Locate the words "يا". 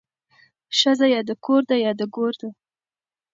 1.13-1.21, 1.85-1.91